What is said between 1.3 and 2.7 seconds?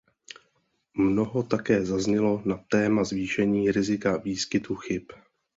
také zaznělo na